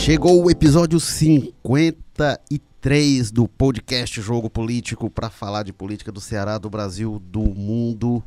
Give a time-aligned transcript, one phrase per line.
[0.00, 6.70] Chegou o episódio 53 do podcast Jogo Político para falar de política do Ceará, do
[6.70, 8.24] Brasil, do mundo.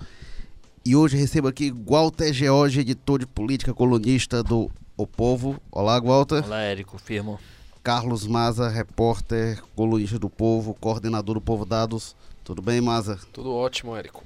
[0.85, 5.59] E hoje recebo aqui Walter George, editor de política colunista do O Povo.
[5.71, 6.45] Olá, Walter.
[6.45, 7.39] Olá, Érico, firmo.
[7.81, 12.15] Carlos Maza, repórter, colunista do Povo, coordenador do Povo Dados.
[12.43, 13.17] Tudo bem, Maza?
[13.33, 14.23] Tudo ótimo, Érico.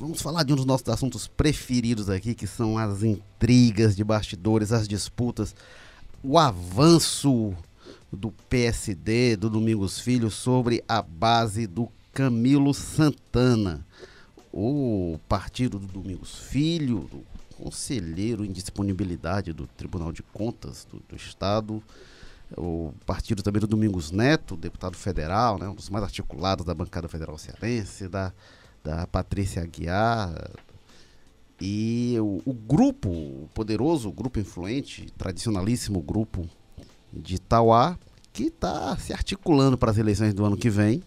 [0.00, 4.72] Vamos falar de um dos nossos assuntos preferidos aqui, que são as intrigas de bastidores,
[4.72, 5.54] as disputas,
[6.22, 7.54] o avanço
[8.12, 13.86] do PSD, do Domingos Filho, sobre a base do Camilo Santana.
[14.52, 17.24] O partido do Domingos Filho, do
[17.56, 21.82] conselheiro em disponibilidade do Tribunal de Contas do, do Estado,
[22.56, 27.08] o partido também do Domingos Neto, deputado federal, né, um dos mais articulados da bancada
[27.08, 28.32] federal cearense, da,
[28.82, 30.32] da Patrícia Aguiar,
[31.60, 36.48] e o, o, grupo, o poderoso grupo influente, tradicionalíssimo grupo
[37.12, 37.98] de Itauá,
[38.32, 41.02] que está se articulando para as eleições do ano que vem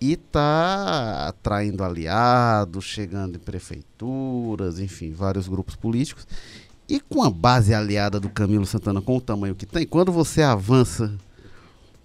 [0.00, 6.26] e está atraindo aliados, chegando em prefeituras, enfim, vários grupos políticos.
[6.88, 10.42] E com a base aliada do Camilo Santana com o tamanho que tem, quando você
[10.42, 11.14] avança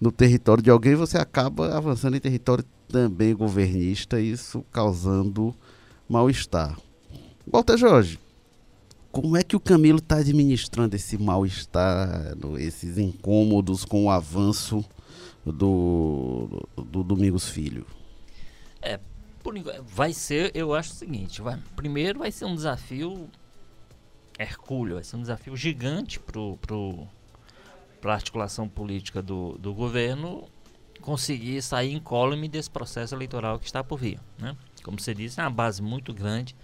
[0.00, 5.54] no território de alguém, você acaba avançando em território também governista, isso causando
[6.08, 6.76] mal-estar.
[7.46, 8.18] Walter Jorge,
[9.12, 14.84] como é que o Camilo está administrando esse mal-estar, esses incômodos com o avanço
[15.44, 17.86] do, do Domingos Filho?
[18.82, 18.98] É,
[19.42, 19.54] por,
[19.86, 23.28] vai ser, eu acho o seguinte, vai, primeiro vai ser um desafio
[24.38, 27.06] hercúleo, vai ser um desafio gigante pro, pro,
[28.02, 30.44] a articulação política do, do governo
[31.00, 34.18] conseguir sair incólume desse processo eleitoral que está por vir.
[34.38, 34.56] Né?
[34.82, 36.56] Como você disse, é uma base muito grande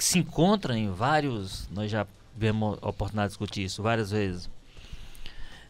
[0.00, 1.68] que se encontra em vários.
[1.68, 4.48] Nós já tivemos a oportunidade de discutir isso várias vezes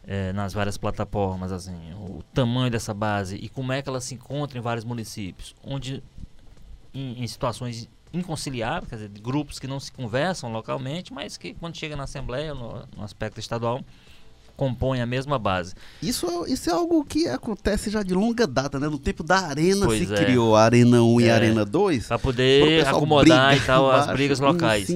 [0.05, 4.15] é, nas várias plataformas, assim, o tamanho dessa base e como é que ela se
[4.15, 6.01] encontra em vários municípios, onde
[6.95, 11.77] em, em situações inconciliáveis, quer dizer, grupos que não se conversam localmente, mas que quando
[11.77, 13.85] chega na Assembleia, no, no aspecto estadual,
[14.61, 15.73] compõem a mesma base.
[16.03, 18.91] Isso, é, isso é algo que acontece já de longa data, né?
[18.91, 20.17] No tempo da Arena pois se é.
[20.19, 22.09] criou a Arena 1 é, e a Arena 2.
[22.09, 24.87] Para poder acomodar e tal as brigas locais.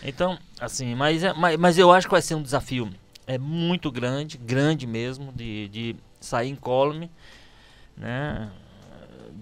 [0.00, 2.88] Então, assim, mas, é, mas, mas eu acho que vai ser um desafio
[3.26, 7.10] é muito grande, grande mesmo, de, de sair incólume,
[7.96, 8.48] né?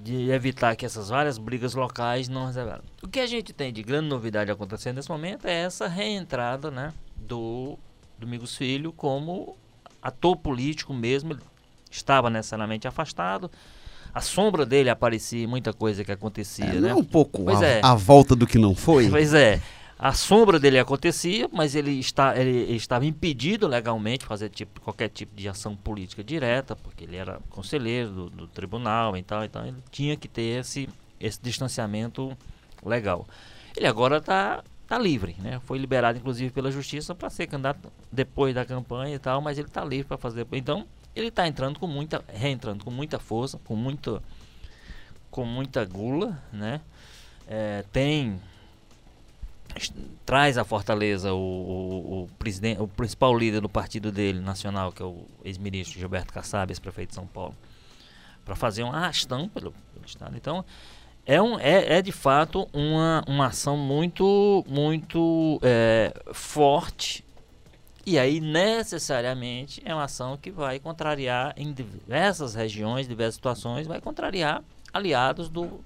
[0.02, 2.80] De evitar que essas várias brigas locais não resolvam.
[3.02, 6.92] O que a gente tem de grande novidade acontecendo nesse momento é essa reentrada, né?
[7.16, 7.78] Do
[8.18, 9.56] Domingos Filho como
[10.02, 11.40] ator político mesmo, ele
[11.90, 13.50] estava necessariamente afastado.
[14.12, 16.90] A sombra dele aparecia muita coisa que acontecia, é, né?
[16.90, 17.80] É um pouco a, é.
[17.82, 19.08] a, volta do que não foi.
[19.10, 19.60] Pois é.
[19.98, 24.80] A sombra dele acontecia, mas ele, está, ele, ele estava impedido legalmente de fazer tipo,
[24.80, 29.44] qualquer tipo de ação política direta, porque ele era conselheiro do, do tribunal e tal,
[29.44, 32.36] então ele tinha que ter esse, esse distanciamento
[32.86, 33.26] legal.
[33.76, 35.60] Ele agora está está livre, né?
[35.66, 39.68] Foi liberado inclusive pela justiça para ser candidato depois da campanha e tal, mas ele
[39.68, 40.46] está livre para fazer.
[40.52, 44.22] Então ele está entrando com muita, reentrando com muita força, com muita,
[45.30, 46.80] com muita gula, né?
[47.46, 48.40] É, tem
[50.24, 55.02] traz a Fortaleza o, o, o, presidente, o principal líder do partido dele nacional, que
[55.02, 57.54] é o ex-ministro Gilberto Kassab, ex-prefeito de São Paulo,
[58.44, 60.34] para fazer um arrastão pelo, pelo estado.
[60.34, 60.64] Então
[61.28, 67.22] é, um, é, é de fato uma, uma ação muito, muito é, forte.
[68.06, 74.00] E aí, necessariamente, é uma ação que vai contrariar em diversas regiões, diversas situações, vai
[74.00, 75.84] contrariar aliados do,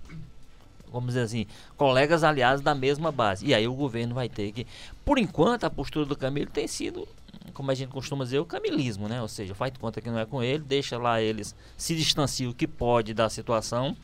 [0.92, 3.44] vamos dizer assim, colegas aliados da mesma base.
[3.44, 4.64] E aí o governo vai ter que.
[5.04, 7.08] Por enquanto, a postura do Camilo tem sido,
[7.52, 9.20] como a gente costuma dizer, o camilismo, né?
[9.20, 12.54] Ou seja, faz conta que não é com ele, deixa lá eles se distanciam o
[12.54, 13.96] que pode da situação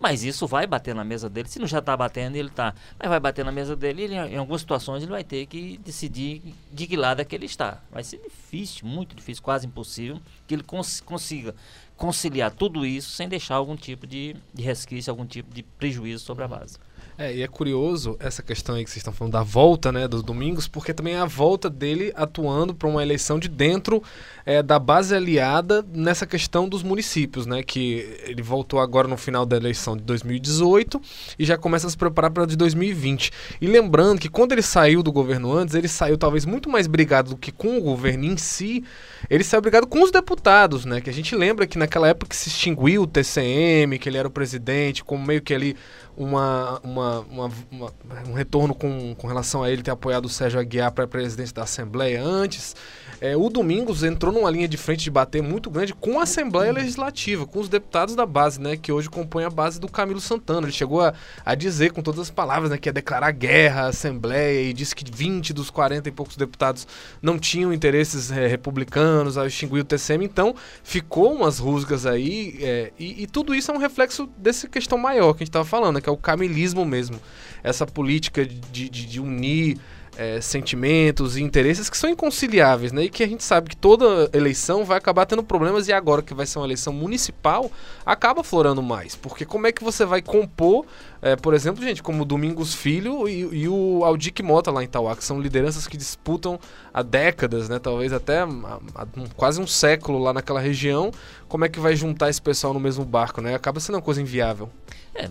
[0.00, 1.48] mas isso vai bater na mesa dele.
[1.48, 2.74] Se não já está batendo, ele está.
[2.98, 6.86] Mas vai bater na mesa dele em algumas situações ele vai ter que decidir de
[6.86, 7.82] que lado é que ele está.
[7.90, 11.54] Vai ser difícil, muito difícil, quase impossível, que ele cons consiga
[11.96, 16.44] conciliar tudo isso sem deixar algum tipo de, de resquício, algum tipo de prejuízo sobre
[16.44, 16.78] a base.
[17.20, 20.22] É, e é curioso essa questão aí que vocês estão falando da volta, né, dos
[20.22, 24.00] domingos, porque também é a volta dele atuando para uma eleição de dentro
[24.46, 29.44] é, da base aliada nessa questão dos municípios, né, que ele voltou agora no final
[29.44, 31.02] da eleição de 2018
[31.36, 33.32] e já começa a se preparar para de 2020.
[33.60, 37.30] E lembrando que quando ele saiu do governo antes, ele saiu talvez muito mais brigado
[37.30, 38.84] do que com o governo em si,
[39.28, 42.48] ele saiu brigado com os deputados, né, que a gente lembra que naquela época se
[42.48, 45.76] extinguiu o TCM, que ele era o presidente, como meio que ali
[46.16, 47.92] uma, uma uma, uma,
[48.28, 51.62] um retorno com, com relação a ele ter apoiado o Sérgio Aguiar para presidente da
[51.62, 52.74] Assembleia antes.
[53.20, 56.72] É, o Domingos entrou numa linha de frente de bater muito grande com a Assembleia
[56.72, 58.76] Legislativa, com os deputados da base, né?
[58.76, 60.66] Que hoje compõem a base do Camilo Santana.
[60.66, 61.12] Ele chegou a,
[61.44, 62.78] a dizer com todas as palavras, né?
[62.78, 66.86] Que ia declarar guerra à Assembleia e disse que 20 dos 40 e poucos deputados
[67.20, 70.24] não tinham interesses é, republicanos ao extinguir o TCM.
[70.24, 70.54] Então,
[70.84, 75.32] ficou umas rusgas aí é, e, e, tudo isso é um reflexo dessa questão maior
[75.32, 77.20] que a gente estava falando, né, que é o camilismo mesmo.
[77.64, 79.78] Essa política de, de, de unir
[80.18, 83.04] é, sentimentos e interesses que são inconciliáveis, né?
[83.04, 86.34] E que a gente sabe que toda eleição vai acabar tendo problemas e agora que
[86.34, 87.70] vai ser uma eleição municipal,
[88.04, 89.14] acaba florando mais.
[89.14, 90.84] Porque como é que você vai compor,
[91.22, 95.14] é, por exemplo, gente, como Domingos Filho e, e o Aldic Mota lá em Tauá,
[95.14, 96.58] que são lideranças que disputam
[96.92, 97.78] há décadas, né?
[97.78, 98.48] Talvez até há,
[98.96, 99.06] há
[99.36, 101.12] quase um século lá naquela região.
[101.46, 103.54] Como é que vai juntar esse pessoal no mesmo barco, né?
[103.54, 104.68] Acaba sendo uma coisa inviável.
[105.14, 105.28] É,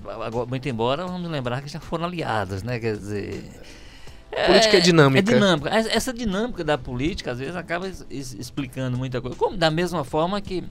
[0.47, 2.79] muito embora, vamos lembrar que já foram aliadas, né?
[2.79, 3.43] Quer dizer
[4.45, 5.19] Política é, é dinâmica.
[5.19, 5.69] É dinâmica.
[5.69, 9.35] Essa dinâmica da política, às vezes, acaba explicando muita coisa.
[9.35, 10.63] Como da mesma forma que,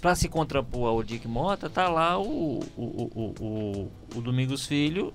[0.00, 5.14] para se contrapor ao Dick Mota, tá lá o, o, o, o, Domingos Filho,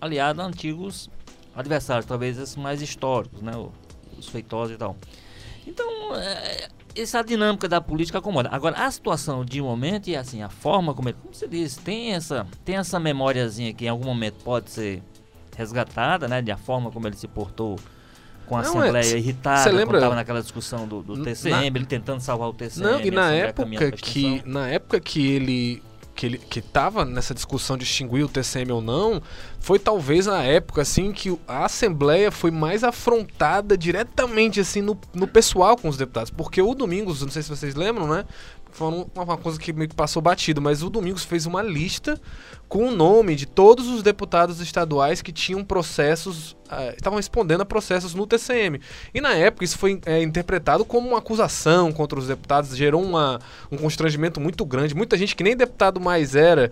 [0.00, 1.08] aliado a antigos
[1.54, 3.52] adversários, talvez esses mais históricos, né?
[4.18, 4.96] Os feitosos e tal.
[5.66, 8.48] Então, é, essa dinâmica da política acomoda.
[8.52, 12.12] Agora, a situação de momento e assim, a forma como ele, como você disse, tem
[12.12, 15.02] essa, tem essa memóriazinha que em algum momento pode ser
[15.56, 16.42] resgatada, né?
[16.42, 17.78] De a forma como ele se portou
[18.46, 21.86] com a não, Assembleia é, irritada, lembra estava naquela discussão do, do TCM, na, ele
[21.86, 22.90] tentando salvar o TCM.
[22.90, 25.82] Não, e na época que na época que ele
[26.14, 29.22] que ele que estava nessa discussão de extinguir o TCM ou não,
[29.58, 35.26] foi talvez a época assim que a Assembleia foi mais afrontada diretamente assim no, no
[35.26, 38.24] pessoal com os deputados, porque o Domingos, não sei se vocês lembram, né?
[38.72, 42.18] Foi uma coisa que meio que passou batido, mas o Domingos fez uma lista
[42.68, 46.56] com o nome de todos os deputados estaduais que tinham processos,
[46.96, 48.80] estavam respondendo a processos no TCM.
[49.12, 53.38] E na época isso foi é, interpretado como uma acusação contra os deputados, gerou uma,
[53.70, 54.94] um constrangimento muito grande.
[54.94, 56.70] Muita gente que nem deputado mais era,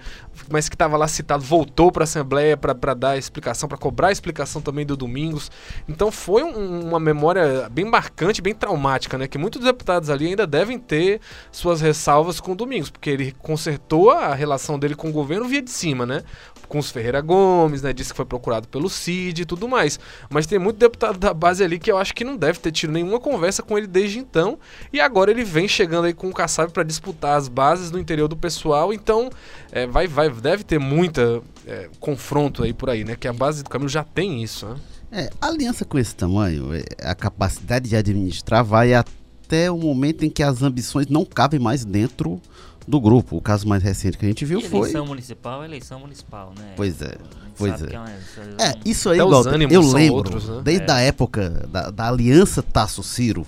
[0.50, 4.60] mas que estava lá citado, voltou para a Assembleia para dar explicação, para cobrar explicação
[4.60, 5.50] também do Domingos.
[5.88, 9.26] Então foi um, uma memória bem marcante, bem traumática, né?
[9.26, 11.20] Que muitos deputados ali ainda devem ter
[11.50, 15.62] suas ressalvas com o Domingos, porque ele consertou a relação dele com o governo via
[15.62, 16.22] de cima, né?
[16.70, 17.92] Com os Ferreira Gomes, né?
[17.92, 19.98] Disse que foi procurado pelo CID e tudo mais.
[20.30, 22.92] Mas tem muito deputado da base ali que eu acho que não deve ter tido
[22.92, 24.56] nenhuma conversa com ele desde então.
[24.92, 28.28] E agora ele vem chegando aí com o Kassab para disputar as bases no interior
[28.28, 28.92] do pessoal.
[28.92, 29.30] Então,
[29.72, 33.16] é, vai, vai, deve ter muita é, confronto aí por aí, né?
[33.18, 34.76] Que a base do Camilo já tem isso, né?
[35.12, 40.30] É, aliança com esse tamanho, é, a capacidade de administrar vai até o momento em
[40.30, 42.40] que as ambições não cabem mais dentro
[42.86, 43.36] do grupo.
[43.36, 44.88] O caso mais recente que a gente viu eleição foi.
[44.88, 46.72] Eleição municipal é eleição municipal, né?
[46.76, 47.16] Pois é.
[47.56, 47.92] Pois é.
[47.92, 50.62] É, uma, é, isso aí, igual, eu lembro, outros, né?
[50.64, 50.92] desde é.
[50.92, 53.46] a época da, da aliança Tasso-Ciro,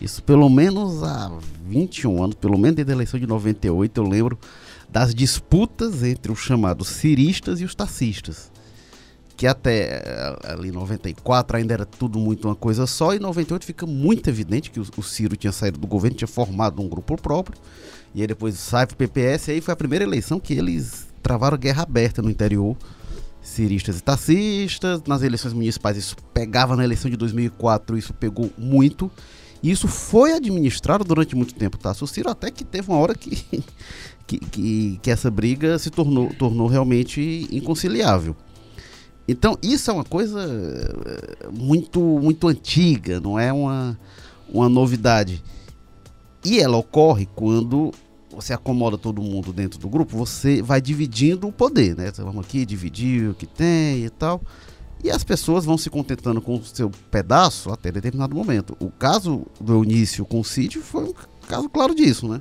[0.00, 1.30] isso pelo menos há
[1.64, 4.38] 21 anos, pelo menos desde a eleição de 98, eu lembro
[4.88, 8.50] das disputas entre os chamados ciristas e os taxistas.
[9.36, 13.66] Que até eh, ali 94 ainda era tudo muito uma coisa só, e em 98
[13.66, 17.20] fica muito evidente que o, o Ciro tinha saído do governo, tinha formado um grupo
[17.20, 17.58] próprio
[18.14, 21.58] e aí depois sai pro PPS, e aí foi a primeira eleição que eles travaram
[21.58, 22.76] guerra aberta no interior.
[23.42, 29.10] Ciristas e taxistas, nas eleições municipais isso pegava na eleição de 2004, isso pegou muito.
[29.62, 31.94] E isso foi administrado durante muito tempo, tá?
[31.94, 33.36] Ciro até que teve uma hora que,
[34.26, 38.36] que, que, que, essa briga se tornou, tornou realmente inconciliável.
[39.28, 43.98] Então, isso é uma coisa eh, muito, muito antiga, não é uma,
[44.48, 45.42] uma novidade.
[46.46, 47.92] E ela ocorre quando
[48.30, 52.12] você acomoda todo mundo dentro do grupo, você vai dividindo o poder, né?
[52.18, 54.40] Vamos aqui dividir o que tem e tal.
[55.02, 58.76] E as pessoas vão se contentando com o seu pedaço até determinado momento.
[58.78, 61.14] O caso do Eunício com o Cid foi um
[61.48, 62.40] caso claro disso, né?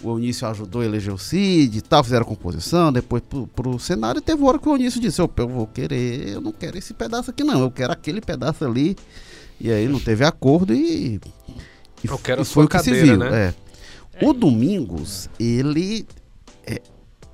[0.00, 3.80] O Eunício ajudou a eleger o Cid e tal, fizeram a composição, depois pro, pro
[3.80, 6.78] cenário, e teve hora que o Eunício disse, eu, eu vou querer, eu não quero
[6.78, 8.96] esse pedaço aqui não, eu quero aquele pedaço ali.
[9.60, 11.20] E aí não teve acordo e...
[12.04, 13.54] e eu quero e foi o que cadeira, se viu, né?
[14.20, 14.26] É.
[14.26, 16.06] O Domingos, ele,
[16.66, 16.80] é,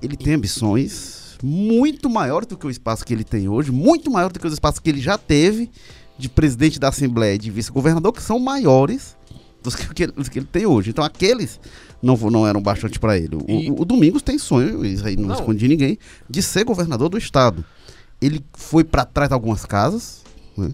[0.01, 4.31] ele tem ambições muito maiores do que o espaço que ele tem hoje, muito maior
[4.31, 5.69] do que os espaços que ele já teve
[6.17, 9.15] de presidente da Assembleia e de vice-governador, que são maiores
[9.61, 10.89] dos que, que, que, ele tem hoje.
[10.89, 11.59] Então aqueles
[12.01, 13.35] não, não eram bastante para ele.
[13.35, 13.71] O, e...
[13.71, 15.35] o, Domingos tem sonho, isso aí não, não.
[15.35, 15.97] esconde ninguém,
[16.29, 17.63] de ser governador do estado.
[18.19, 20.23] Ele foi para trás de algumas casas,
[20.57, 20.73] né?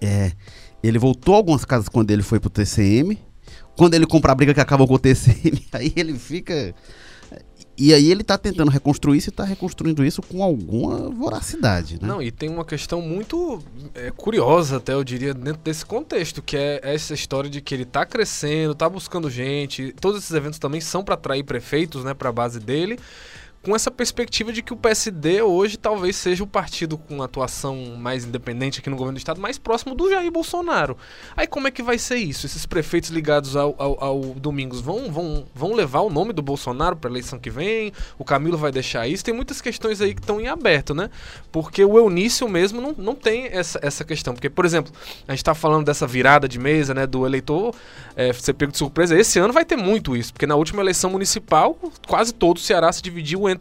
[0.00, 0.32] é,
[0.88, 3.18] ele voltou algumas casas quando ele foi para o TCM,
[3.76, 6.74] quando ele compra a briga que acaba com o TCM, aí ele fica.
[7.76, 12.06] e aí ele está tentando reconstruir isso e está reconstruindo isso com alguma voracidade, né?
[12.06, 13.62] Não, e tem uma questão muito
[13.94, 17.84] é, curiosa, até eu diria, dentro desse contexto, que é essa história de que ele
[17.84, 22.28] está crescendo, está buscando gente, todos esses eventos também são para atrair prefeitos, né, para
[22.28, 22.98] a base dele
[23.64, 28.24] com essa perspectiva de que o PSD hoje talvez seja o partido com atuação mais
[28.24, 30.96] independente aqui no governo do estado, mais próximo do Jair Bolsonaro.
[31.34, 32.44] Aí como é que vai ser isso?
[32.44, 36.94] Esses prefeitos ligados ao, ao, ao Domingos vão, vão, vão levar o nome do Bolsonaro
[36.94, 37.90] para a eleição que vem?
[38.18, 39.24] O Camilo vai deixar isso?
[39.24, 41.08] Tem muitas questões aí que estão em aberto, né?
[41.50, 44.34] Porque o Eunício mesmo não, não tem essa, essa questão.
[44.34, 44.92] Porque, por exemplo,
[45.26, 47.74] a gente está falando dessa virada de mesa, né, do eleitor
[48.14, 49.18] é, ser pego de surpresa.
[49.18, 52.92] Esse ano vai ter muito isso, porque na última eleição municipal, quase todo o Ceará
[52.92, 53.53] se dividiu entre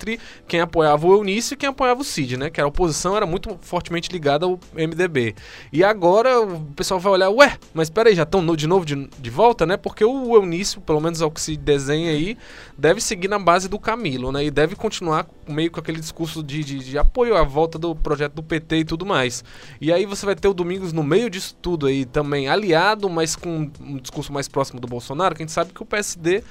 [0.48, 2.50] quem apoiava o Eunício e quem apoiava o Cid, né?
[2.50, 5.36] Que a oposição era muito fortemente ligada ao MDB.
[5.72, 9.30] E agora o pessoal vai olhar, ué, mas peraí, já estão de novo de, de
[9.30, 9.78] volta, né?
[9.78, 12.38] Porque o Eunício, pelo menos ao que se desenha aí,
[12.78, 14.46] deve seguir na base do Camilo, né?
[14.46, 18.34] E deve continuar meio com aquele discurso de, de, de apoio à volta do projeto
[18.34, 19.44] do PT e tudo mais.
[19.80, 23.36] E aí você vai ter o Domingos no meio disso tudo aí também aliado, mas
[23.36, 26.44] com um discurso mais próximo do Bolsonaro, que a gente sabe que o PSD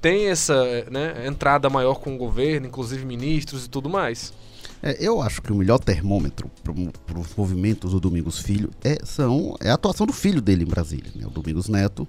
[0.00, 0.54] tem essa
[0.90, 4.32] né, entrada maior com o governo, inclusive ministros e tudo mais.
[4.82, 6.50] É, eu acho que o melhor termômetro
[7.06, 10.66] para os movimentos do Domingos Filho é, são, é a atuação do filho dele em
[10.66, 11.12] Brasília.
[11.14, 11.26] Né?
[11.26, 12.08] O Domingos Neto,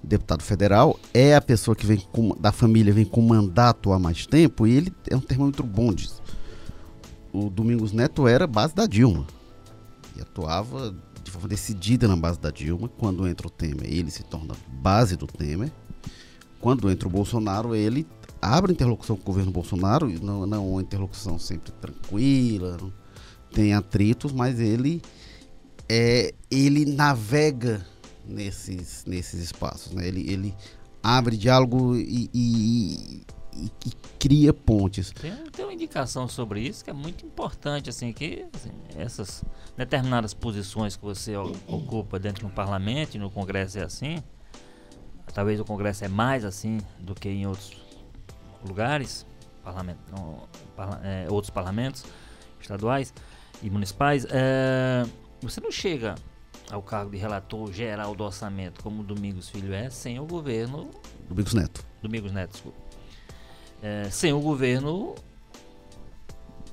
[0.00, 4.26] deputado federal, é a pessoa que vem com, da família vem com mandato há mais
[4.26, 6.22] tempo e ele é um termômetro bom disso.
[7.32, 9.26] O Domingos Neto era base da Dilma
[10.16, 12.88] e atuava de forma decidida na base da Dilma.
[12.88, 15.72] Quando entra o Temer, ele se torna base do Temer
[16.64, 18.06] quando entra o Bolsonaro, ele
[18.40, 22.78] abre interlocução com o governo Bolsonaro, não, não uma interlocução sempre tranquila,
[23.52, 25.02] tem atritos, mas ele
[25.86, 27.86] é, ele navega
[28.26, 30.08] nesses, nesses espaços, né?
[30.08, 30.54] ele, ele
[31.02, 35.10] abre diálogo e, e, e, e cria pontes.
[35.10, 39.44] Tem, tem, uma indicação sobre isso que é muito importante, assim, que assim, essas
[39.76, 44.22] determinadas posições que você ocupa dentro do parlamento e no Congresso é assim,
[45.34, 47.76] Talvez o Congresso é mais assim do que em outros
[48.64, 49.26] lugares,
[49.64, 52.04] parlamento, não, parla, é, outros parlamentos
[52.60, 53.12] estaduais
[53.60, 54.24] e municipais.
[54.30, 55.04] É,
[55.42, 56.14] você não chega
[56.70, 60.88] ao cargo de relator geral do orçamento, como o Domingos Filho é, sem o governo.
[61.28, 61.84] Domingos Neto.
[62.00, 62.78] Domingos Neto, desculpa.
[63.82, 65.14] É, sem o governo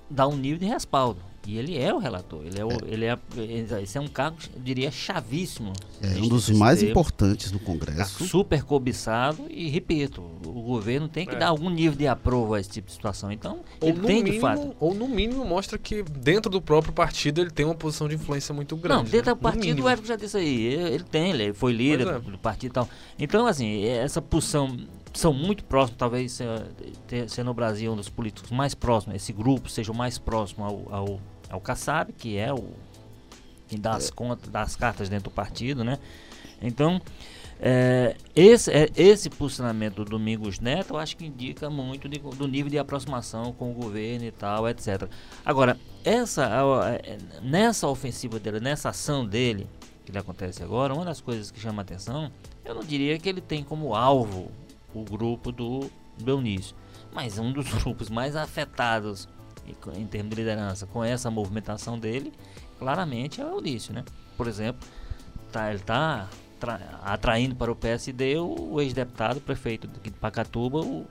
[0.10, 1.31] dar um nível de respaldo.
[1.48, 2.42] E ele é o relator.
[2.46, 2.78] Ele é, o, é.
[2.86, 3.18] Ele é,
[3.82, 5.74] esse é um cargo, eu diria, chavíssimo.
[6.02, 8.20] É um dos mais importantes do Congresso.
[8.20, 11.40] Tá super cobiçado e, repito, o governo tem que é.
[11.40, 13.32] dar algum nível de aprovo a esse tipo de situação.
[13.32, 14.76] Então, ou ele tem mínimo, de fato.
[14.80, 18.54] Ou no mínimo mostra que dentro do próprio partido ele tem uma posição de influência
[18.54, 19.04] muito grande.
[19.04, 19.36] Não, dentro né?
[19.36, 20.66] do partido o Érico já disse aí.
[20.66, 22.20] Ele tem, ele foi líder é.
[22.20, 22.90] do partido e tal.
[23.18, 24.78] Então, assim, essa posição
[25.14, 26.40] são muito próximos, talvez
[27.28, 30.94] ser no Brasil um dos políticos mais próximos, esse grupo seja o mais próximo ao,
[30.94, 31.20] ao
[31.52, 32.70] é o Kassab, que é o
[33.68, 34.12] quem dá as é.
[34.12, 35.98] contas, dá as cartas dentro do partido, né?
[36.62, 37.02] Então,
[37.60, 42.48] é, esse, é, esse posicionamento do Domingos Neto, eu acho que indica muito de, do
[42.48, 45.08] nível de aproximação com o governo e tal, etc.
[45.46, 47.00] Agora, essa,
[47.42, 49.68] nessa ofensiva dele, nessa ação dele,
[50.06, 52.30] que acontece agora, uma das coisas que chama atenção,
[52.66, 54.52] eu não diria que ele tem como alvo
[54.94, 55.90] o grupo do
[56.22, 56.76] Belnício,
[57.14, 59.30] mas um dos grupos mais afetados
[59.96, 62.34] em termos de liderança, com essa movimentação dele,
[62.80, 64.04] claramente é o Eunício, né?
[64.38, 64.88] Por exemplo,
[65.52, 66.28] tá, ele está
[67.04, 71.06] atraindo para o PSD o, o ex-deputado, prefeito de Pacatuba, o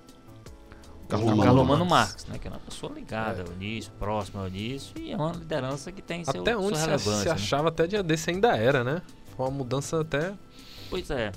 [1.09, 2.38] Carlomano Marques, né?
[2.38, 3.47] Que é uma pessoa ligada é.
[3.47, 6.87] ao início, próxima ao início, e é uma liderança que tem até seu, onde sua
[6.87, 7.21] relevância.
[7.21, 7.33] Se, né?
[7.33, 9.02] achava até dia desse ainda era, né?
[9.37, 10.33] Foi uma mudança até.
[10.88, 11.33] Pois é.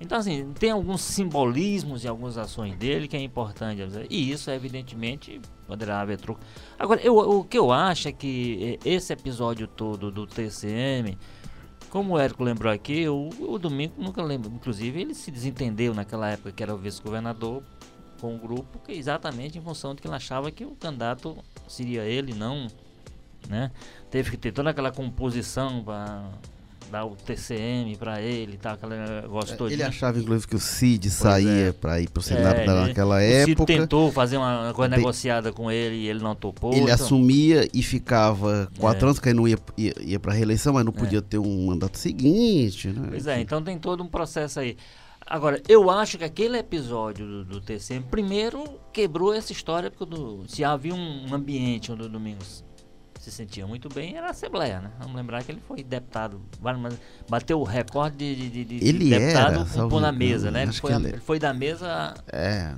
[0.00, 3.82] Então, assim, tem alguns simbolismos e algumas ações dele que é importante.
[4.08, 6.40] E isso, evidentemente, poderá haver truque.
[6.78, 11.16] Agora, eu, o que eu acho é que esse episódio todo do TCM,
[11.88, 14.50] como o Érico lembrou aqui, o, o Domingo nunca lembro.
[14.50, 17.62] Inclusive, ele se desentendeu naquela época que era o vice-governador
[18.20, 21.36] com o grupo, que é exatamente em função de que ele achava que o candidato
[21.68, 22.66] seria ele, não.
[23.48, 23.70] Né?
[24.10, 26.30] Teve que ter toda aquela composição para
[26.90, 29.70] dar o TCM para ele e tal, aquele negócio todo.
[29.70, 31.72] Ele achava, inclusive, que o Cid pois saía é.
[31.72, 33.62] para ir para o Senado é, naquela ele, época.
[33.62, 36.72] O Cid tentou fazer uma coisa negociada com ele e ele não topou.
[36.72, 36.94] Ele então...
[36.94, 39.08] assumia e ficava quatro é.
[39.08, 41.22] anos, que aí não ia, ia, ia para reeleição, mas não podia é.
[41.22, 42.88] ter um mandato seguinte.
[42.88, 43.08] Né?
[43.10, 44.76] Pois é, então tem todo um processo aí.
[45.26, 47.62] Agora, eu acho que aquele episódio do, do
[48.10, 52.64] primeiro, quebrou essa história, porque do, se havia um ambiente onde o Domingos
[53.20, 54.90] se sentia muito bem era a Assembleia, né?
[54.98, 56.40] Vamos lembrar que ele foi deputado,
[57.28, 60.62] bateu o recorde de, de, de ele deputado era, pôr na mesa, né?
[60.62, 61.08] Ele foi, ele...
[61.08, 62.72] ele foi, da mesa é,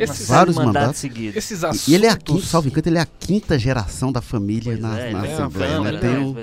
[0.00, 1.36] esses vários mandatos seguidos.
[1.36, 1.86] Esses assuntos...
[1.86, 5.12] E ele é a quinta, salvo ele é a quinta geração da família na, é,
[5.12, 5.98] na é Assembleia, né?
[5.98, 6.34] Tem um,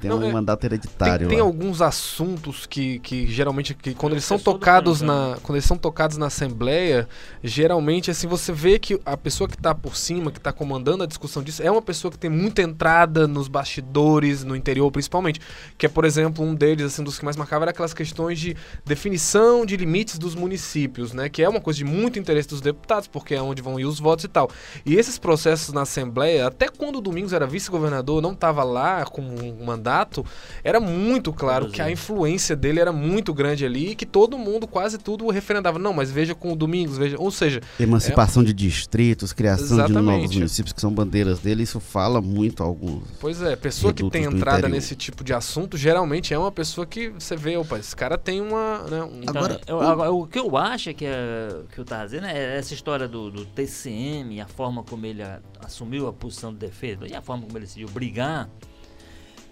[0.00, 1.28] tem Não, um é, mandato hereditário.
[1.28, 5.66] Tem, tem, alguns assuntos que, que geralmente, que quando eles são tocados na, quando eles
[5.66, 7.06] são tocados na Assembleia,
[7.44, 11.06] geralmente assim você vê que a pessoa que está por cima, que está comandando a
[11.06, 15.40] discussão disso, é uma pessoa que tem muita entrada nos bastidores, no interior principalmente,
[15.76, 18.56] que é por exemplo um deles, assim, dos que mais marcava era aquelas questões de
[18.84, 21.28] definição de limites dos municípios, né?
[21.28, 23.98] Que é uma coisa de muito interesse dos deputados, porque é onde vão ir os
[23.98, 24.50] votos e tal.
[24.84, 29.22] E esses processos na Assembleia, até quando o Domingos era vice-governador, não estava lá com
[29.22, 30.24] um mandato,
[30.62, 34.66] era muito claro que a influência dele era muito grande ali e que todo mundo,
[34.66, 35.78] quase tudo, referendava.
[35.78, 37.16] Não, mas veja com o Domingos, veja.
[37.18, 37.60] Ou seja.
[37.78, 38.46] Emancipação é...
[38.46, 40.00] de distritos, criação Exatamente.
[40.00, 43.04] de novos municípios que são bandeiras dele, isso fala muito alguns.
[43.18, 47.08] Pois é, pessoa que tem entrada nesse tipo de assunto geralmente é uma pessoa que
[47.08, 48.82] você vê, opa, esse cara tem uma.
[48.82, 49.20] Né, um...
[49.26, 52.58] Agora, eu, agora, o que eu acho é que, é, que eu tava dizendo é
[52.58, 57.08] essa história do, do TCM, a forma como ele a, assumiu a posição de defesa
[57.08, 58.50] e a forma como ele decidiu brigar,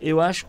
[0.03, 0.47] eu acho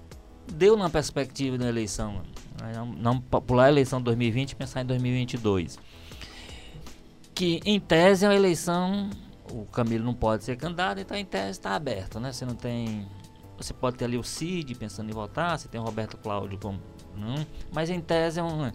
[0.52, 2.22] deu na perspectiva da eleição.
[2.62, 5.80] Né, não, não pular a eleição de 2020 e pensar em 2022.
[7.34, 9.10] Que em tese é uma eleição,
[9.52, 12.32] o Camilo não pode ser candidato, então em tese está aberto, né?
[12.32, 13.08] Você não tem.
[13.58, 16.80] Você pode ter ali o Cid pensando em votar, você tem o Roberto Cláudio como.
[17.16, 18.72] Não, mas em tese é um.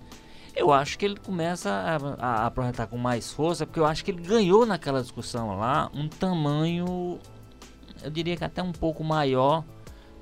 [0.55, 4.11] Eu acho que ele começa a, a apresentar com mais força, porque eu acho que
[4.11, 7.19] ele ganhou naquela discussão lá um tamanho,
[8.03, 9.65] eu diria que até um pouco maior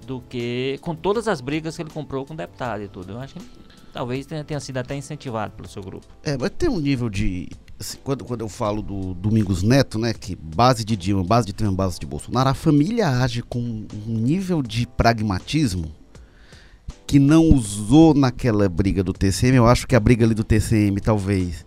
[0.07, 3.13] do que com todas as brigas que ele comprou com o deputado e tudo.
[3.13, 3.41] Eu acho que
[3.93, 6.07] talvez tenha, tenha sido até incentivado pelo seu grupo.
[6.23, 7.49] É, mas tem um nível de.
[7.81, 11.53] Assim, quando, quando eu falo do Domingos Neto, né, que base de Dilma, base de
[11.53, 15.93] Trump, base de Bolsonaro, a família age com um nível de pragmatismo
[17.07, 19.57] que não usou naquela briga do TCM.
[19.57, 21.65] Eu acho que a briga ali do TCM talvez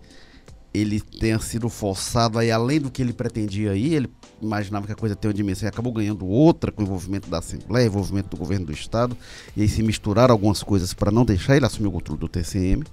[0.73, 4.09] ele tenha sido forçado aí além do que ele pretendia aí, ele
[4.41, 7.39] imaginava que a coisa tem uma dimensão e acabou ganhando outra com o envolvimento da
[7.39, 9.15] Assembleia, envolvimento do governo do Estado,
[9.55, 12.83] e aí se misturaram algumas coisas para não deixar ele assumir o controle do TCM.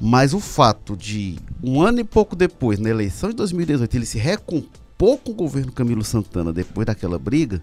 [0.00, 4.18] Mas o fato de, um ano e pouco depois, na eleição de 2018, ele se
[4.18, 7.62] recompor com o governo Camilo Santana depois daquela briga,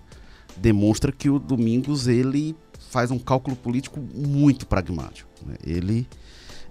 [0.56, 2.56] demonstra que o Domingos ele
[2.92, 5.30] faz um cálculo político muito pragmático.
[5.46, 5.56] Né?
[5.66, 6.08] Ele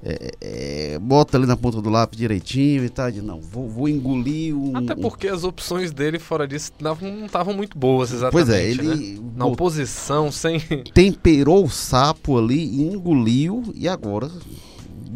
[0.02, 3.88] é, é, bota ali na ponta do lápis direitinho e tal, de não, vou, vou
[3.88, 4.76] engolir um.
[4.76, 8.46] Até porque as opções dele fora disso não estavam muito boas, exatamente.
[8.46, 8.83] Pois é, ele.
[8.83, 9.20] Né?
[9.35, 10.61] Na oposição, sem.
[10.94, 14.31] Temperou o sapo ali, engoliu e agora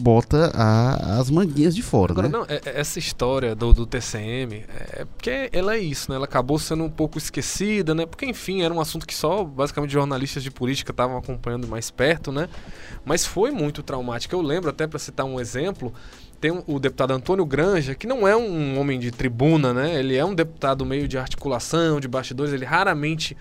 [0.01, 2.39] bota a, as manguinhas de fora, Agora, né?
[2.39, 6.17] Não, é, é essa história do, do TCM, é porque ela é isso, né?
[6.17, 8.07] Ela acabou sendo um pouco esquecida, né?
[8.07, 12.33] Porque, enfim, era um assunto que só, basicamente, jornalistas de política estavam acompanhando mais perto,
[12.33, 12.49] né?
[13.05, 14.35] Mas foi muito traumático.
[14.35, 15.93] Eu lembro, até para citar um exemplo,
[16.41, 19.99] tem o deputado Antônio Granja, que não é um homem de tribuna, né?
[19.99, 23.37] Ele é um deputado meio de articulação, de bastidores, ele raramente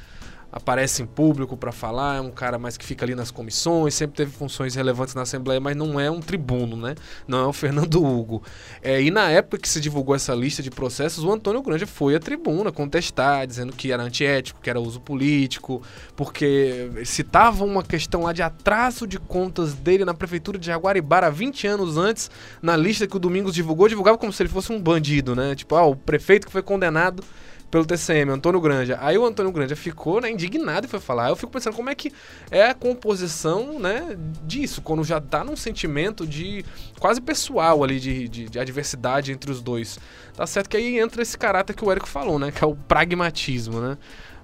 [0.51, 4.17] aparece em público para falar, é um cara mais que fica ali nas comissões, sempre
[4.17, 6.95] teve funções relevantes na Assembleia, mas não é um tribuno, né?
[7.27, 8.41] Não é o Fernando Hugo.
[8.81, 12.15] É, e na época que se divulgou essa lista de processos, o Antônio Grande foi
[12.15, 15.81] à tribuna contestar, dizendo que era antiético, que era uso político,
[16.15, 21.67] porque citava uma questão lá de atraso de contas dele na prefeitura de Jaguaribara 20
[21.67, 22.31] anos antes,
[22.61, 25.53] na lista que o Domingos divulgou, divulgava como se ele fosse um bandido, né?
[25.55, 27.23] Tipo, ah, o prefeito que foi condenado
[27.69, 28.97] pelo TCM, Antônio Granja.
[29.01, 31.29] Aí o Antônio Granja ficou né, indignado e foi falar.
[31.29, 32.11] Eu fico pensando como é que
[32.49, 36.65] é a composição né, disso, quando já dá num sentimento de
[36.99, 39.99] quase pessoal ali, de, de, de, adversidade entre os dois.
[40.35, 42.51] Tá certo que aí entra esse caráter que o Érico falou, né?
[42.51, 43.97] Que é o pragmatismo, né?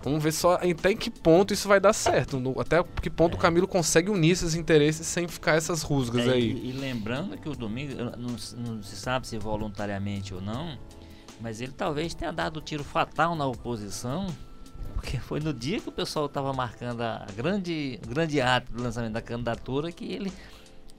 [0.05, 2.39] Vamos ver só até em que ponto isso vai dar certo.
[2.59, 3.35] Até que ponto é.
[3.37, 6.51] o Camilo consegue unir esses interesses sem ficar essas rusgas é, aí.
[6.51, 10.77] E, e, lembrando que o domingo, não, não se sabe se voluntariamente ou não,
[11.39, 14.27] mas ele talvez tenha dado o tiro fatal na oposição,
[14.93, 19.13] porque foi no dia que o pessoal estava marcando a grande, grande ato do lançamento
[19.13, 20.31] da candidatura que ele,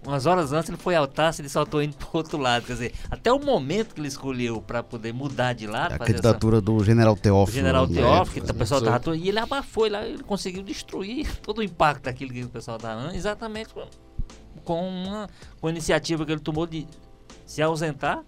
[0.05, 2.67] umas horas antes, ele foi ao taça e saltou indo para o outro lado.
[2.67, 5.95] Quer dizer, até o momento que ele escolheu para poder mudar de lado.
[5.95, 7.57] A candidatura essa, do General Teófilo.
[7.57, 7.95] General né?
[7.95, 9.17] Teófilo, que o pessoal estava.
[9.17, 13.17] E ele abafou, lá, ele conseguiu destruir todo o impacto daquilo que o pessoal estava
[13.17, 13.87] exatamente com,
[14.63, 15.29] com uma,
[15.61, 16.87] com a iniciativa que ele tomou de
[17.45, 18.23] se ausentar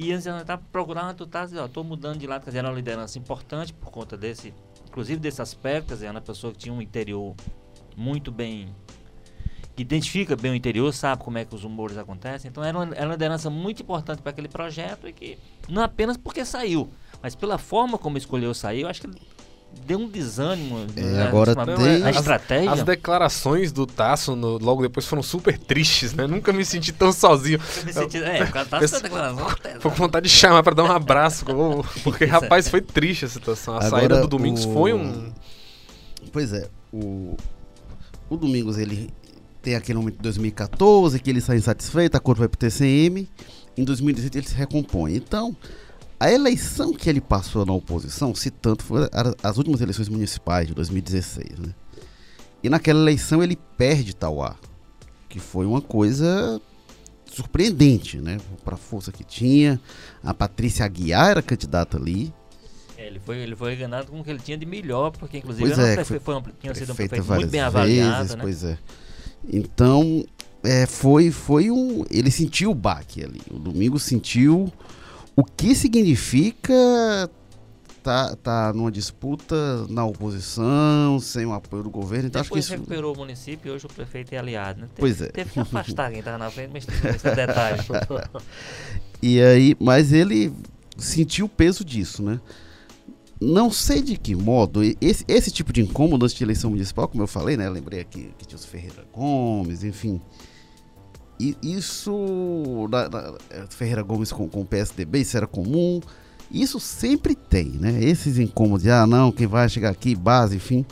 [0.00, 2.68] e antes de tá procurando, tu tá ó, tô mudando de lado, quer dizer, era
[2.68, 4.54] uma liderança importante por conta desse,
[4.86, 7.34] inclusive desse aspecto, quer dizer, era uma pessoa que tinha um interior
[7.96, 8.72] muito bem
[9.74, 12.48] que identifica bem o interior, sabe como é que os humores acontecem.
[12.48, 16.16] Então era uma, era uma liderança muito importante para aquele projeto e que não apenas
[16.16, 16.88] porque saiu,
[17.20, 19.08] mas pela forma como escolheu sair, eu acho que
[19.86, 20.86] deu um desânimo.
[20.96, 22.70] É, né, agora uma- tem- a As- estratégia.
[22.72, 26.26] As declarações do Tasso no- logo depois foram super tristes, né?
[26.26, 27.58] Nunca me senti tão sozinho.
[27.78, 29.48] Eu me senti- é, o cara tá Esse- com declaração
[29.80, 31.44] Foi com vontade de chamar pra dar um abraço.
[32.04, 33.74] Porque, é- rapaz, foi triste a situação.
[33.74, 35.32] A Agora, saída do Domingos o- foi um.
[36.32, 37.36] Pois é, o,
[38.28, 39.10] o Domingos ele
[39.62, 43.28] tem aquele momento de 2014 que ele sai insatisfeito, a corte vai pro TCM,
[43.76, 45.14] em 2018 ele se recompõe.
[45.16, 45.56] Então,
[46.20, 49.08] a eleição que ele passou na oposição, se tanto, foi
[49.42, 51.74] as últimas eleições municipais de 2016, né?
[52.62, 54.56] E naquela eleição ele perde Tauá,
[55.28, 56.60] que foi uma coisa
[57.30, 58.38] surpreendente, né?
[58.64, 59.80] Para a força que tinha,
[60.22, 62.32] a Patrícia Aguiar era candidata ali,
[62.96, 65.68] É, ele, foi, ele foi enganado com o que ele tinha de melhor, porque inclusive
[65.72, 68.42] Pois é, foi foi um- tinha sido um prefeito muito bem vezes, avaliado, né?
[68.42, 68.76] Pois é.
[69.48, 70.24] Então,
[70.64, 72.04] é, foi, foi um.
[72.10, 73.40] Ele sentiu o baque ali.
[73.52, 74.72] O Domingo sentiu
[75.38, 77.30] o que significa
[78.02, 82.26] tá, tá numa disputa na oposição, sem o apoio do governo.
[82.26, 82.72] Então, acho que isso.
[82.72, 84.88] recuperou o município e hoje o prefeito é aliado, né?
[84.88, 85.28] Teve, Pois é.
[85.28, 87.78] teve que afastar quem estava na frente, mas esse detalhe.
[89.22, 90.52] E aí, mas ele
[90.96, 92.40] sentiu o peso disso, né?
[93.40, 97.22] Não sei de que modo, esse, esse tipo de incômodo antes de eleição municipal, como
[97.22, 97.68] eu falei, né?
[97.68, 100.20] Lembrei aqui que tinha os Ferreira Gomes, enfim.
[101.38, 106.00] Isso, na- na- eh, Ferreira Gomes com, com o PSDB, isso era comum.
[106.50, 108.02] Isso sempre tem, né?
[108.02, 110.84] Esses incômodos de, ah, não, quem vai chegar aqui, base, enfim.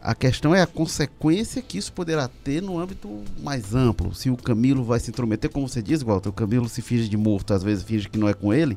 [0.00, 3.08] A questão é a consequência que isso poderá ter no âmbito
[3.40, 4.12] mais amplo.
[4.14, 7.16] Se o Camilo vai se intrometer, como você diz, Walter, o Camilo se finge de
[7.16, 8.76] morto, às vezes finge que não é com ele.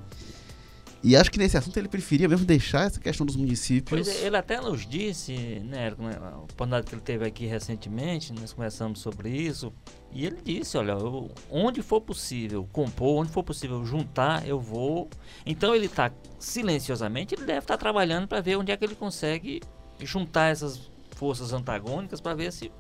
[1.08, 4.08] E acho que nesse assunto ele preferia mesmo deixar essa questão dos municípios.
[4.08, 7.46] Pois é, ele até nos disse, né, Érico, né, a oportunidade que ele teve aqui
[7.46, 9.72] recentemente, nós conversamos sobre isso,
[10.12, 15.08] e ele disse, olha, eu- onde for possível compor, onde for possível juntar, eu vou.
[15.46, 19.62] Então ele está silenciosamente, ele deve estar trabalhando para ver onde é que ele consegue
[20.00, 22.72] juntar essas forças antagônicas para ver se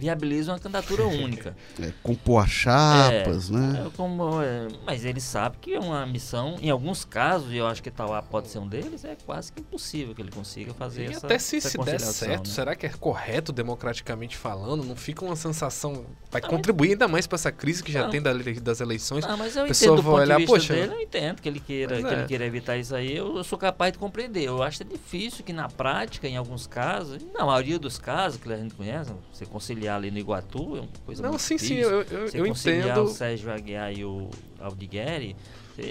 [0.00, 1.54] viabiliza uma candidatura única.
[1.80, 3.84] É, compor as chapas, né?
[3.86, 7.66] É como, é, mas ele sabe que é uma missão, em alguns casos, e eu
[7.66, 11.02] acho que Tauá pode ser um deles, é quase que impossível que ele consiga fazer
[11.02, 12.54] E essa até se, essa se der certo, né?
[12.54, 14.82] será que é correto democraticamente falando?
[14.84, 16.06] Não fica uma sensação.
[16.30, 18.10] Vai Não, contribuir ainda mais pra essa crise que já Não.
[18.10, 19.24] tem da- das eleições.
[19.24, 21.42] Ah, mas eu pessoa entendo do vai ponto olhar, de vista "Poxa, dele, eu entendo
[21.42, 22.12] que ele queira, que é.
[22.12, 24.44] ele queira evitar isso aí, eu, eu sou capaz de compreender.
[24.44, 28.40] Eu acho que é difícil que na prática, em alguns casos, na maioria dos casos
[28.40, 31.58] que a gente conhece, você conciliar ali no Iguatu é uma coisa Não, muito sim,
[31.58, 31.90] sim, difícil.
[31.90, 33.02] eu, eu, Você eu conciliar entendo.
[33.04, 34.28] o Sérgio Aguiar e o
[34.60, 35.36] Aldigueri,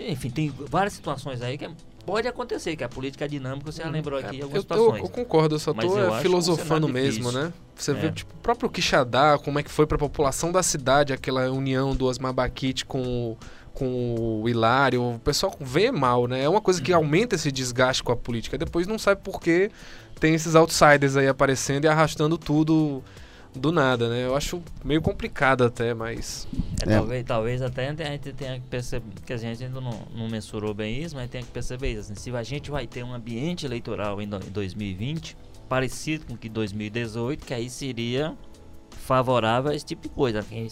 [0.07, 1.71] enfim, tem várias situações aí que é-
[2.05, 5.03] pode acontecer, que a política é dinâmica, você já lembrou aqui É, algumas eu, situações.
[5.03, 7.53] eu concordo, eu só tô eu é, filosofando mesmo, né?
[7.75, 7.93] Você É.
[7.93, 11.95] vê, tipo, o próprio Quixadá, como é que foi pra população da cidade, aquela união
[11.95, 13.37] do Osmar Baquite com o,
[13.73, 16.43] com o Hilário, o pessoal vê mal, né?
[16.43, 16.85] É uma coisa Uhum.
[16.85, 18.57] que aumenta esse desgaste com a política.
[18.57, 19.69] Depois não sabe por que
[20.19, 23.03] tem esses outsiders aí aparecendo e arrastando tudo
[23.55, 24.25] do nada, né?
[24.25, 26.47] Eu acho meio complicado até, mas...
[26.85, 26.95] É, É.
[26.97, 30.73] Talvez, talvez até a gente tenha que perceber, que a gente ainda não, não mensurou
[30.73, 32.01] bem isso, mas tem que perceber isso.
[32.11, 35.35] Assim, se a gente vai ter um ambiente eleitoral em, do- em 2020
[35.67, 38.35] parecido com o que 2018, que aí seria
[38.91, 40.43] favorável a esse tipo de coisa.
[40.47, 40.67] Quem,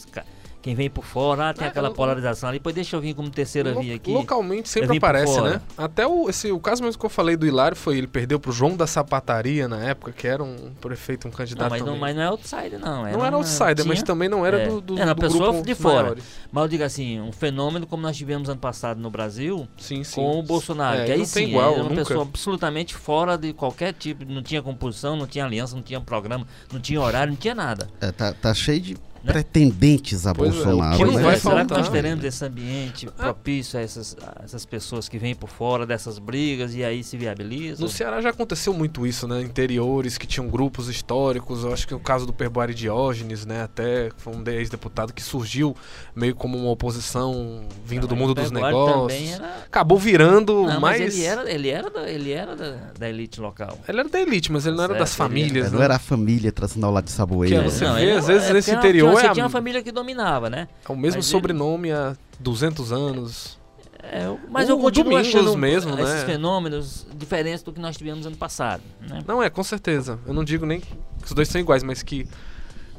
[0.68, 3.14] quem vem por fora, ah, tem É, aquela eu- polarização ali, depois deixa eu vir
[3.14, 4.12] como terceira Lo- via aqui.
[4.12, 5.62] Localmente sempre aparece, né?
[5.78, 8.52] Até o, esse, o caso mesmo que eu falei do Hilário foi ele perdeu pro
[8.52, 12.02] João da Sapataria na época, que era um prefeito, um candidato Não, mas, não, também.
[12.02, 12.88] mas não é outsider, não.
[13.04, 14.68] não era uma- outsider, mas tinha- também não era é.
[14.68, 16.02] do, do, Era uma do pessoa grupo de fora.
[16.02, 16.24] maiores.
[16.52, 20.16] Mas eu digo assim, um fenômeno como nós tivemos ano passado no Brasil, Sim, sim.
[20.16, 21.00] com o Bolsonaro.
[21.00, 22.02] É, que aí não sim, tem igual, era uma nunca.
[22.04, 26.46] pessoa absolutamente fora de qualquer tipo, não tinha composição, não tinha aliança, não tinha programa,
[26.74, 27.88] não tinha horário, não tinha nada.
[28.02, 29.34] É, tá, tá cheio de Né?
[29.34, 30.98] pretendentes a Pois é, o Bolsonaro.
[30.98, 31.22] que não né?
[31.24, 33.24] vai é, será que nós teremos esse ambiente Ah.
[33.24, 37.18] propício a essas, a essas pessoas que vêm por fora dessas brigas e aí se
[37.18, 37.86] viabilizam?
[37.86, 39.42] No Ceará já aconteceu muito isso, né?
[39.42, 41.64] Interiores que tinham grupos históricos.
[41.64, 43.64] Eu acho que o caso do Perboari Diógenes, né?
[43.64, 45.76] Até foi um ex-deputado que surgiu
[46.16, 49.20] meio como uma oposição vindo do mundo dos negócios.
[49.20, 51.02] também era- Acabou virando Não, mais.
[51.02, 53.78] mas ele era, ele era, da, ele era da, da elite local.
[53.88, 55.86] Ele era da elite, mas ele não era Certo, das ele era- famílias, Não né?
[55.86, 57.56] era a família tradicional lá de Saboeira.
[57.56, 57.70] Que é né?
[57.70, 59.92] você Não, vê, às vezes, é nesse interior Você é a- tinha uma família que
[59.92, 60.68] dominava, né?
[60.88, 63.58] É o mesmo Mas ele- sobrenome há 200 anos.
[64.04, 66.26] É, eu- mas O eu continuo Domingos achando mesmo, esses né?
[66.26, 68.82] fenômenos diferentes do que nós tivemos ano passado.
[69.02, 69.20] Né?
[69.28, 70.20] Não, é, com certeza.
[70.26, 70.88] Eu não digo nem que
[71.26, 72.28] os dois são iguais, mas que.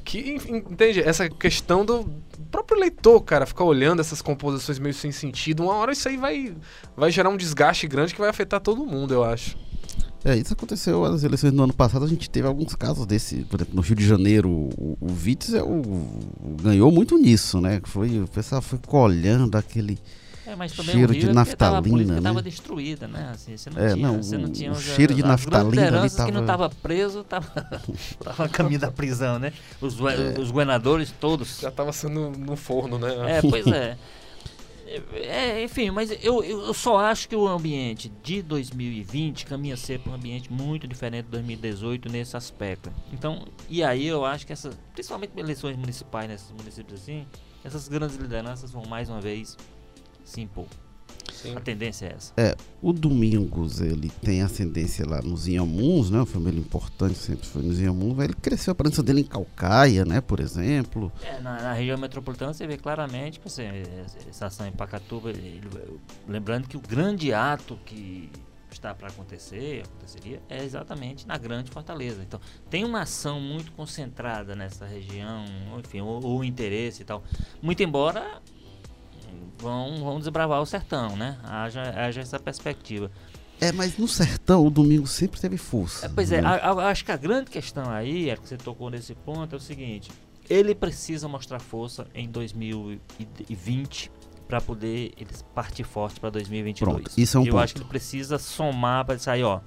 [0.04, 1.00] Que, entende?
[1.02, 2.08] Essa questão do
[2.50, 6.54] próprio leitor, cara, ficar olhando essas composições meio sem sentido, uma hora isso aí vai,
[6.96, 9.56] vai gerar um desgaste grande que vai afetar todo mundo, eu acho.
[10.24, 12.04] É, isso aconteceu nas eleições do ano passado.
[12.04, 13.44] A gente teve alguns casos desse.
[13.44, 15.12] Por exemplo, no Rio de Janeiro, o, o
[15.64, 17.80] o- ganhou muito nisso, né?
[17.84, 19.98] Foi, o pessoal ficou olhando aquele.
[20.44, 22.42] É, mas cheiro de é tava, naftalina, estava né?
[22.42, 23.30] destruída, né?
[23.34, 25.68] Assim, você não É, tinha, não, você não o- tinha o os- cheiro de naftalina
[25.68, 27.46] ali lideranças que não tava- estava preso, tava,
[28.24, 29.52] tava a caminho da prisão, né?
[29.80, 30.40] Os, É.
[30.40, 31.60] os governadores todos.
[31.60, 33.38] Já tava sendo no forno, né?
[33.38, 33.96] É, pois é.
[35.12, 40.12] É, enfim, mas eu, eu só acho que o ambiente de 2020 caminha ser para
[40.12, 42.90] um ambiente muito diferente de 2018 nesse aspecto.
[43.12, 47.26] Então, e aí eu acho que essas, principalmente eleições municipais nesses municípios assim,
[47.62, 49.56] essas grandes lideranças vão mais uma vez
[50.24, 50.66] se impor.
[51.42, 51.56] Sim.
[51.56, 52.56] A tendência é essa.
[52.82, 56.18] O Domingos, ele tem ascendência lá nos Inhamuns, né?
[56.18, 58.16] Uma família importante, sempre foi nos Inhamuns.
[58.16, 60.20] mas Ele cresceu a presença dele em Calcaia, né?
[60.20, 61.12] Por exemplo.
[61.22, 63.62] É, na, na região metropolitana você vê claramente, tipo assim,
[64.28, 68.28] essa ação em Pacatuba, ele- ele- lembrando que o grande ato que
[68.70, 72.22] está para acontecer, aconteceria, é exatamente na grande Fortaleza.
[72.22, 72.38] Então,
[72.70, 75.44] tem uma ação muito concentrada nessa região,
[75.78, 77.24] enfim, o, o interesse e tal.
[77.62, 78.40] Muito embora
[79.58, 81.38] vão, vão desbravar o sertão, né?
[81.44, 83.10] Haja, haja essa perspectiva.
[83.60, 86.06] É, mas no sertão o Domingos sempre teve força.
[86.06, 86.48] É, pois é, né?
[86.48, 89.58] a- a- acho que a grande questão aí, é que você tocou nesse ponto, é
[89.58, 90.10] o seguinte:
[90.48, 94.10] ele precisa mostrar força em 2020
[94.46, 95.12] para poder
[95.54, 96.94] partir forte para 2022.
[97.02, 97.62] Pronto, isso é um Eu ponto.
[97.64, 99.60] acho que ele precisa somar para sair, ó.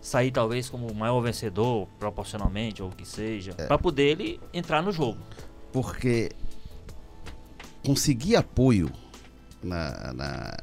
[0.00, 3.66] Sair talvez como o maior vencedor, proporcionalmente, ou o que seja, É.
[3.66, 5.18] para poder ele entrar no jogo.
[5.72, 6.30] Porque
[7.84, 8.90] conseguir apoio
[9.62, 10.56] na, na,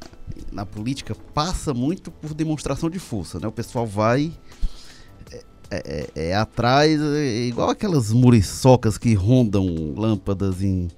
[0.52, 3.46] na política passa muito por demonstração de força, né?
[3.48, 4.32] O pessoal vai
[5.70, 10.88] é, é- é atrás, é igual aquelas muriçocas que rondam lâmpadas em,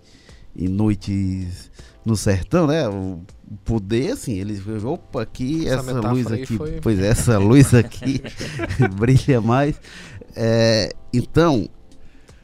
[0.57, 1.71] em noites
[2.05, 2.89] no sertão, né?
[2.89, 3.21] O
[3.65, 8.21] poder, assim, eles opa, aqui Essa essa, luz aqui, foi- pois é, essa luz aqui
[8.99, 9.79] brilha mais.
[10.35, 11.69] É, então,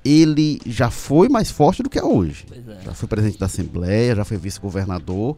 [0.08, 2.46] ele já foi mais forte do que é hoje.
[2.48, 2.80] Pois é.
[2.82, 5.36] Já foi presidente da Assembleia, já foi vice-governador,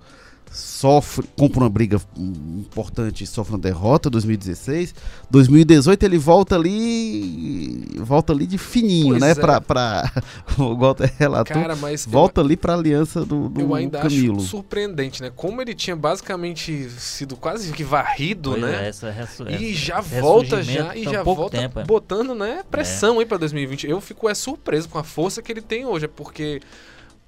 [0.50, 4.94] sofre, compra uma briga importante e sofre uma derrota 2016.
[5.30, 9.30] 2018 ele volta ali, volta ali de fininho, Pois né?
[9.30, 9.34] é.
[9.34, 10.10] Pra, pra,
[10.58, 14.38] o Walter relatou, Cara, mas eu- volta ali pra aliança do, do Eu ainda Camilo.
[14.38, 15.30] acho surpreendente, né?
[15.34, 18.84] Como ele tinha basicamente sido quase que varrido, Pois né?
[18.84, 21.84] é, essa ressu- E essa- já volta já e já pouco volta tempo, é.
[21.84, 23.86] botando, né, pressão aí pra 2020.
[23.88, 26.60] Eu fico é surpreso com a força que ele tem hoje, é porque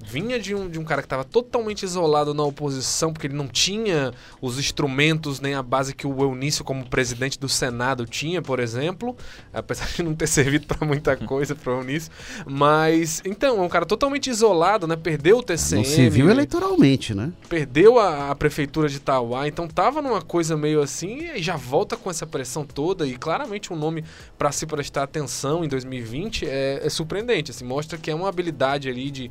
[0.03, 3.49] vinha de um, de um cara que estava totalmente isolado na oposição, porque ele não
[3.49, 8.61] tinha os instrumentos nem a base que o Eunício, como presidente do Senado, tinha, por
[8.61, 9.17] exemplo,
[9.53, 12.11] apesar de não ter servido para muita coisa para o Eunício.
[12.47, 14.97] Mas, então, é um cara totalmente isolado, né?
[14.97, 15.83] Perdeu o TCM.
[15.83, 17.33] Não se viu eleitoralmente, né?
[17.49, 21.97] perdeu a, a prefeitura de Itauá, então tava numa coisa meio assim e já volta
[21.97, 24.05] com essa pressão toda e claramente um nome
[24.38, 28.88] para se prestar atenção em 2020 é, é surpreendente, assim, mostra que é uma habilidade
[28.88, 29.31] ali de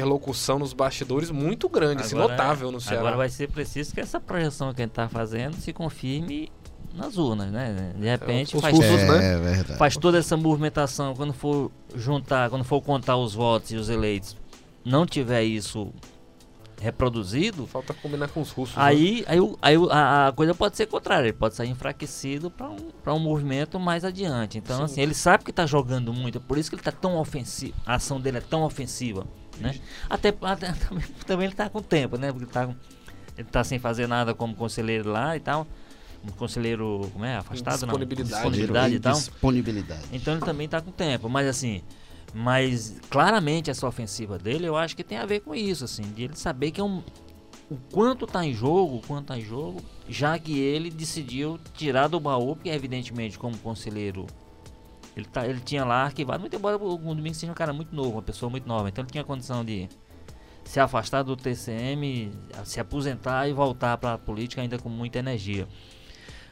[0.00, 3.00] interlocução nos bastidores muito grande, assim, Agora- notável no Ceará.
[3.00, 6.50] Agora vai ser preciso que essa projeção que a gente está fazendo se confirme
[6.94, 7.92] nas urnas, né?
[7.96, 9.34] De repente os faz, russos, todo- né?
[9.34, 9.78] É verdade.
[9.78, 14.36] faz toda essa movimentação, quando for juntar, quando for contar os votos e os eleitos,
[14.84, 15.92] não tiver isso
[16.80, 18.74] reproduzido, Falta combinar com os russos.
[18.74, 18.82] né?
[18.82, 22.50] aí, aí, o- aí o- a, a coisa pode ser contrária, ele pode sair enfraquecido
[22.50, 24.56] para um, pra um movimento mais adiante.
[24.56, 24.84] Então, Sim.
[24.84, 27.74] assim, ele sabe que está jogando muito, é por isso que ele está tão ofensivo,
[27.84, 29.26] a ação dele é tão ofensiva,
[29.60, 29.78] né?
[30.08, 32.32] Até, até- também, também ele está com tempo, né?
[32.32, 32.68] Porque ele tá,
[33.36, 35.66] ele tá sem fazer nada como conselheiro lá e tal,
[36.24, 37.94] um conselheiro, como é, afastado, não?
[37.94, 38.32] Disponibilidade.
[38.34, 39.14] Disponibilidade e tal.
[39.14, 40.02] Disponibilidade.
[40.12, 41.82] Então ele também tá com tempo, mas assim,
[42.34, 46.24] mas claramente essa ofensiva dele, eu acho que tem a ver com isso, assim, de
[46.24, 47.02] ele saber que é um
[47.70, 52.08] o quanto tá em jogo, o quanto tá em jogo, já que ele decidiu tirar
[52.08, 54.26] do baú, porque evidentemente como conselheiro
[55.16, 57.94] ele, tá, ele tinha lá arquivado, muito embora o o Domingos seja um cara muito
[57.94, 59.88] novo, uma pessoa muito nova, então ele tinha condição de
[60.64, 62.30] se afastar do TCM,
[62.64, 65.66] se aposentar e voltar para a política ainda com muita energia.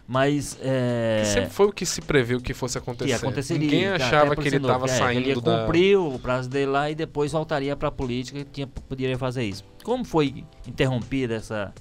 [0.09, 3.11] Mas é, sempre foi o que se previu que fosse acontecer.
[3.11, 3.61] que aconteceria.
[3.61, 5.61] Ninguém achava que ele estava é, saindo ele ia da...
[5.61, 9.44] cumprir o prazo dele lá e depois voltaria para a política e tinha, poderia fazer
[9.44, 9.62] isso.
[9.85, 11.75] Como foi interrompida essa,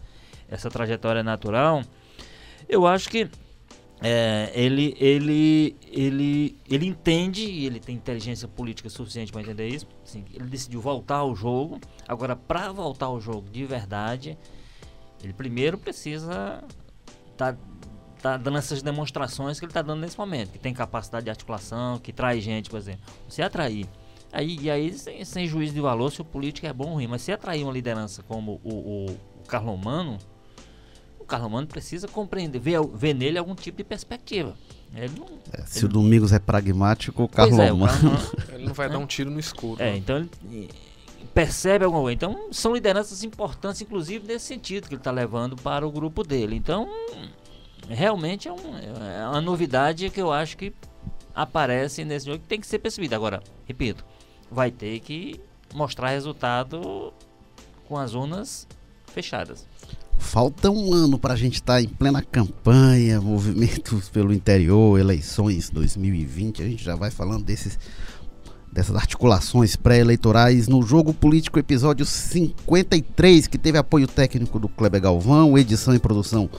[0.50, 1.82] essa trajetória natural,
[2.68, 3.30] eu acho que
[4.02, 9.88] é, ele, ele, ele, ele entende, e ele tem inteligência política suficiente para entender isso.
[10.04, 11.80] assim, ele decidiu voltar ao jogo.
[12.08, 14.38] Agora, para voltar ao jogo de verdade,
[15.24, 16.64] ele primeiro precisa
[17.36, 17.58] tá,
[18.22, 21.98] tá dando essas demonstrações que ele está dando nesse momento, que tem capacidade de articulação,
[21.98, 23.02] que traz gente, por exemplo.
[23.28, 23.88] Se atrair.
[24.32, 27.08] Aí, e aí, sem, sem juízo de valor, se o político é bom ou ruim,
[27.08, 30.20] mas se atrair uma liderança como o, o, o Carlomano,
[31.28, 34.56] o Carlomano precisa compreender, ver, ver nele algum tipo de perspectiva.
[34.96, 37.86] Ele não, É, se o Domingos é pragmático, o é, Carlomano.
[37.86, 39.82] Carlomano- Ele não vai dar um tiro no escuro.
[39.84, 39.98] é, né?
[39.98, 40.18] então
[40.50, 40.70] ele-
[41.34, 42.14] percebe alguma coisa.
[42.16, 46.56] Então, são lideranças importantes, inclusive, nesse sentido que ele está levando para o grupo dele.
[46.56, 46.88] Então,
[47.90, 50.74] realmente é, um, é uma novidade que eu acho que
[51.36, 53.18] aparece nesse jogo que tem que ser percebida.
[53.18, 54.04] Agora, repito,
[54.50, 55.40] vai ter que
[55.76, 57.14] mostrar resultado
[57.88, 58.66] com as urnas
[59.08, 59.68] fechadas.
[60.18, 65.70] Falta um ano para a gente estar tá em plena campanha, movimentos pelo interior, eleições
[65.70, 66.62] 2020.
[66.62, 67.78] A gente já vai falando desses,
[68.72, 75.58] dessas articulações pré-eleitorais no Jogo Político, episódio 53, que teve apoio técnico do Kleber Galvão,
[75.58, 76.50] edição e produção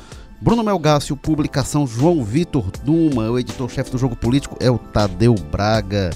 [0.41, 6.11] Bruno Melgácio, publicação João Vitor Duma, o editor-chefe do Jogo Político é o Tadeu Braga,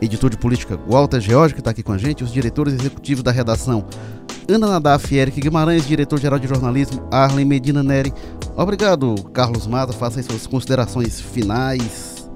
[0.00, 3.30] editor de política Walter George, que está aqui com a gente, os diretores executivos da
[3.30, 3.84] redação
[4.50, 8.14] Ana Nadaf, Eric Guimarães, diretor-geral de jornalismo Arlen Medina Neri.
[8.56, 12.30] Obrigado, Carlos Mata, faça aí suas considerações finais.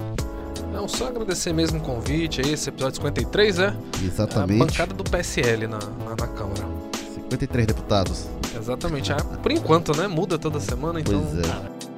[0.75, 3.75] Não, só agradecer mesmo o convite, esse episódio 53, é?
[4.05, 4.63] Exatamente.
[4.63, 6.69] A bancada do PSL na, na, na Câmara.
[7.15, 8.27] 53 deputados.
[8.55, 9.11] Exatamente.
[9.11, 10.07] Ah, por enquanto, né?
[10.07, 11.19] Muda toda semana, então.
[11.19, 11.92] Pois é.